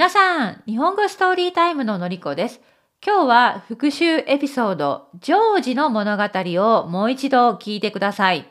[0.00, 2.62] 皆さん、日本語ストーリータイムののりこです。
[3.04, 8.50] 今日は復習エピソード、ジョージの物語をもう一度聞いてください。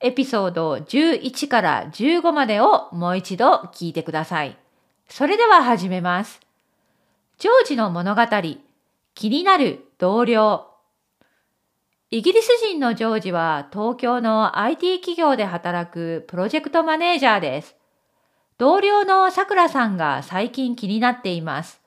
[0.00, 4.58] エピソード11から15までをもう一度聞いてください。
[5.08, 6.38] それでは始めます。
[7.38, 8.20] ジョージの物語、
[9.14, 10.66] 気になる同僚。
[12.10, 17.77] イギリス人のジョージは東京の IT 企業で働くプロジェクトマネージャーです。
[18.58, 21.80] 同僚のさくらさんが最近気になっています。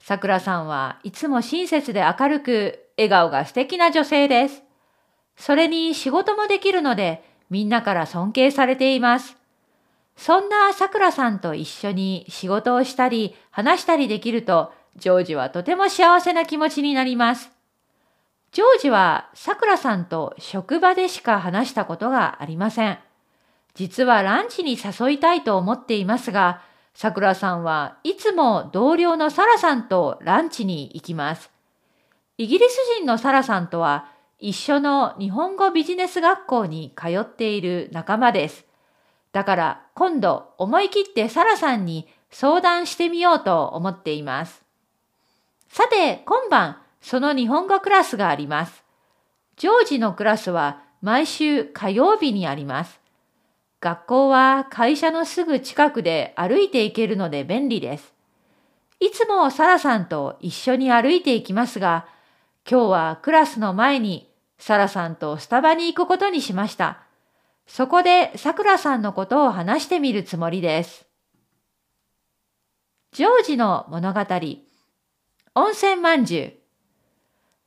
[0.00, 4.62] さくらさんはいつも親切で明るく、笑顔が素敵な女性です。
[5.36, 9.36] それに仕事もできるので、みんなから尊敬されています。
[10.16, 17.50] そんなさくらさんと一緒に仕事をしたり話したりできると、ジョージはとても幸せな気持ちになります。
[18.52, 22.98] ジョージはさくらさんと職場でしか話したことがありません。
[23.76, 26.62] 実はランチに誘いたいと思っていますが、
[26.94, 31.50] さくらさんはいつも同僚のサラさんとランチに行きます。
[32.38, 38.64] イギリス人のサラさんとは一緒の日本語ビジネス学校に通っている仲間です。
[39.32, 44.62] だから今度思い切ってサラさんに相談してみようと思っています。
[45.68, 48.82] さて今晩その日本語クラスがあります。
[49.56, 53.05] ジョージのクラスは毎週火曜日にあります。
[53.86, 58.14] 学校は会社のすぐ近くで歩いて行けるので便利です。
[58.98, 62.08] いつもサラさんと一緒に歩いていきますが、
[62.68, 64.28] 今日はクラスの前に
[64.58, 67.04] サラさんとスタバに行くことにしました。
[67.68, 71.06] そこでさくらさんのことを話してみるつもりです。
[73.12, 74.20] ジョージの物語
[75.54, 76.52] 温泉まんじゅう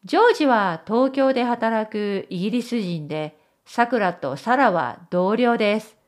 [0.03, 5.98] ジョージは東京で働くイギリス人で、さくらとサラは同僚です。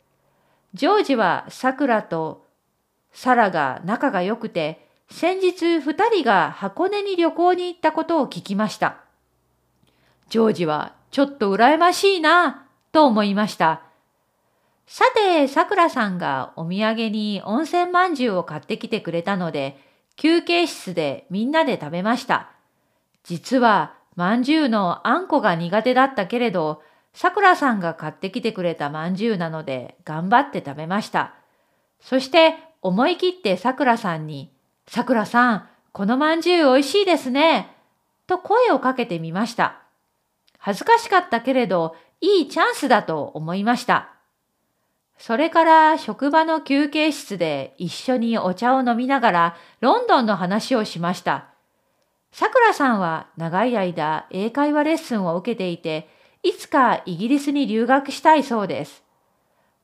[0.73, 2.47] ジョージはさくらと
[3.11, 8.97] サラが仲が良くて、先日二人が箱根に旅行に行ったことを聞きました。
[10.29, 13.81] ジョージはちょっと羨ましいなと思いました。
[14.87, 19.77] さて、さくらさんがお土産に温泉まんじゅうを買ってきてくれたので、
[20.15, 22.49] 休憩室でみんなで食べました。
[23.23, 26.81] 実は、まんじゅうのあんこが苦手だったけれど、
[27.13, 31.33] さくらさんが買ってきてくれたまんじゅうなので頑張って食べました。
[31.99, 34.51] そして思い切ってさくらさんに、
[34.87, 37.75] さくらさん、このまんじゅうおいしいですね。
[38.27, 39.75] と声をかけてみました。
[40.57, 44.09] 恥ずかしかったけれど、いいチャンスだと思いました。
[45.17, 51.49] それから職場の休憩室で一緒にお茶を飲みながらロンドンの話をしました。
[52.31, 56.09] さくらさんは長い間英会話レッスンを受けていて、
[56.43, 59.03] いつかイギリスに留学したいそうです。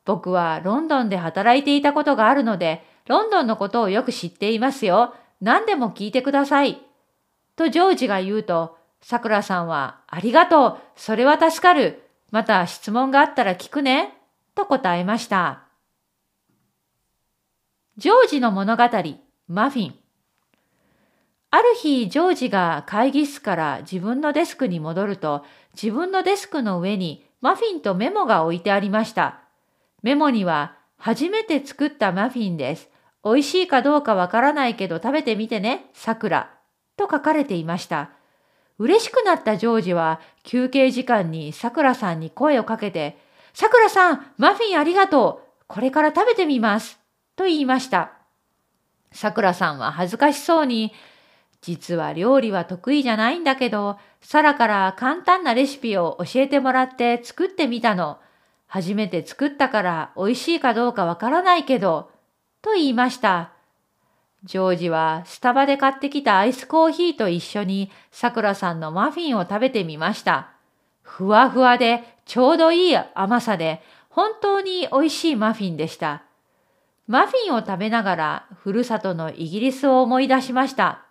[0.05, 5.13] 僕はロンドンで働いていたことがあるので、ロンドンのことをよく知っていますよ。
[5.41, 6.81] 何でも聞いてください。
[7.55, 10.77] とジョージが言うと、さくらさんは、ありがとう。
[10.95, 12.03] それは助かる。
[12.31, 14.17] また質問があったら聞くね。
[14.55, 15.63] と答えました。
[17.97, 18.83] ジョージの物語、
[19.47, 19.95] マフィン。
[21.49, 25.45] ある日、ジョージが会議室から自分のデスクに戻ると、
[25.81, 29.39] 自分のデスクの上にマフィンとメモが置いてありました。
[30.03, 32.89] メモには、初めて作ったマフィンです。
[33.23, 36.53] 美味しいかどうかわからないけど食べてみてね、さくら。
[36.97, 38.09] と書かれていました。
[38.79, 43.17] 嬉しくなったジョージは休憩時間にさくらさんに声をかけて、
[43.53, 45.63] さくらさん、マフィンありがとう。
[45.67, 46.99] これから食べてみます。
[47.35, 48.11] と言いました。
[49.11, 50.93] さくらさんは恥ずかしそうに、
[51.67, 58.19] 実は料理は得意じゃないんだけど、サラから簡単なレシピを教えてもらって作ってみたの。
[58.67, 62.09] 初めて作ったから美味しいかどうかわからないけど、
[62.61, 63.51] と言いました。
[64.45, 70.51] ジョージはスタバで買ってきたアイスコーヒーと一緒にさくらさんのマフィンを食べてみました。
[71.01, 76.23] ふわふわでちょうどいい甘さで本当に美味しいマフィンでした。
[77.07, 81.06] マフィンを食べながらふるさとのイギリスを思い出しました。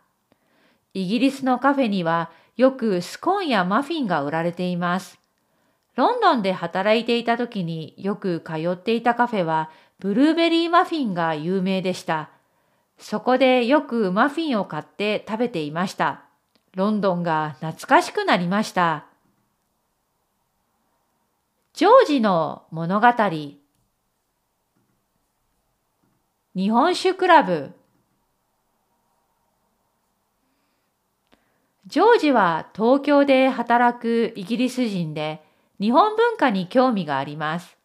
[0.96, 5.18] イギリスのカフェにはよくスコーンやマフィンが売られています。
[5.94, 12.30] ロンドンで働いていた時によく通っていたカフェはブルーベリーマフィンが有名でした。
[12.96, 16.22] そこでよくマフィンを買って食べていました。
[16.74, 19.04] ロンドンが懐かしくなりました。
[21.74, 23.08] ジョージの物語
[26.54, 27.74] 日本酒クラブ
[31.86, 35.40] ジョージは東京で働くイギリス人で
[35.80, 37.76] 日本文化に興味があります。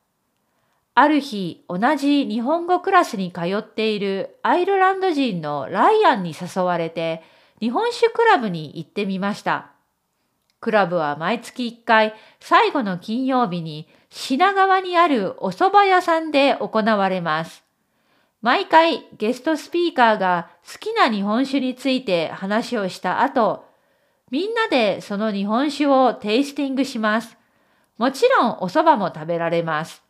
[0.96, 7.22] ある日、同じ日本語クラスに通っているアイルランド人のライアンに誘われて、
[7.60, 9.72] 日本酒クラブに行ってみました。
[10.60, 17.64] クラブは毎月1回、最後の金曜日に品川にあるお蕎麦屋さんで行われます。
[18.42, 23.70] 毎回ゲストスピーカーが好きな日本酒について話をした後、
[24.32, 27.38] みんなでその日本酒をテイスティングします。
[27.98, 30.02] もちろんお蕎麦も食べられます。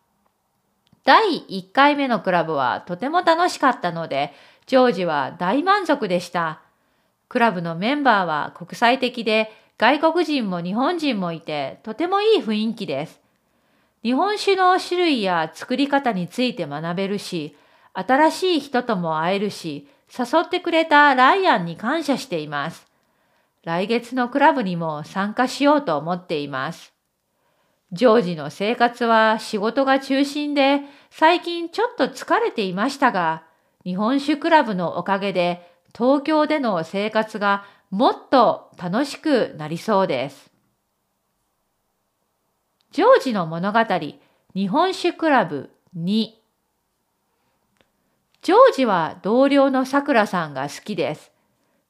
[1.03, 4.31] 第1回目のクラブはとても楽しかったので、
[4.67, 6.61] ジョージは大満足でした。
[7.29, 13.19] クラブのメンバーは国際的で外国人も日本人もいてとてもいい雰囲気です。
[14.03, 17.57] 日本酒の種類や作り方について学べるし、
[17.93, 22.90] 新しい人とも会えるし、誘ってくれたライアンに感謝しています。
[23.63, 26.93] 来月のクラブにも参加しようと思っています。
[27.91, 33.43] ジョージの生活は仕事が中心で最近ちょっと疲れていましたが、
[33.83, 40.51] 日本酒クラブのおかげで東京での生活がもっと楽しくなりそうです。
[42.91, 43.79] ジョージの物語
[44.53, 46.29] 日本酒クラブ2
[48.41, 51.31] ジョージは同僚のさくらさんが好きです。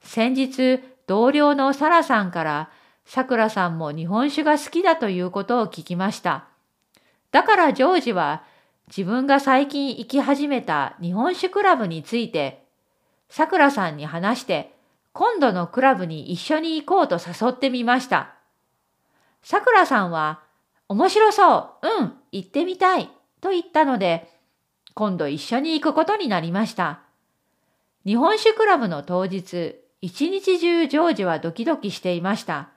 [0.02, 0.80] 先日
[1.12, 2.69] 同僚のサラさんから
[3.04, 6.46] さくらさんも日本酒が好きだということを聞きました。
[7.31, 8.44] だからジョージは
[8.88, 12.63] 自分が最近行き始めた日本酒クラブについて
[13.28, 14.74] さくらさんに話して
[15.12, 18.36] 今度のクラブに一緒に行こうと誘ってみました。
[19.44, 20.40] さくらさんは
[20.88, 23.10] 面白そううん行ってみたい
[23.42, 24.30] と言ったので
[24.94, 27.02] 今度一緒に行くことになりました。
[28.06, 32.69] 日本酒クラブの当日一日中ジョージはドキドキしていました。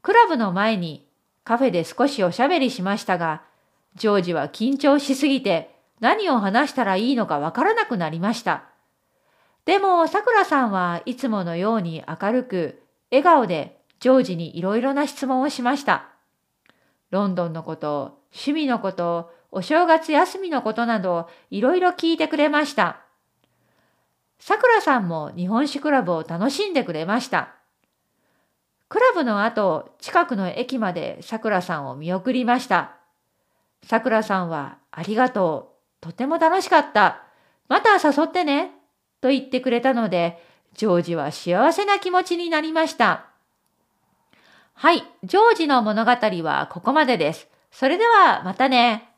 [0.00, 1.06] クラブの前に
[1.44, 3.42] カフェで少しおしゃべりしましたが、
[3.94, 8.64] ジョージは緊張しすぎて何を話したらいいのかわからなくなりました。
[9.66, 16.08] でも、さくらさんはいつものように明るく、笑顔でジョージにいろいろな質問をしました。
[17.10, 23.00] ロンドンのこと、趣味のこと、お正月休みのことなど、いろいろ聞いてくれました。
[24.40, 27.54] さくらさんも日本酒クラブを楽しんでくれました。
[28.88, 32.96] クラブの後、近くの駅までさくらさんを見送りました。
[33.84, 36.00] さくらさんは、ありがとう。
[36.00, 37.22] とても楽しかった。
[37.68, 38.72] また誘ってね。
[39.20, 40.42] と言ってくれたので、
[40.74, 43.26] ジョージは幸せな気持ちになりました。
[44.72, 47.48] はい、ジョージの物語はここまでです。
[47.70, 49.09] それではまたね。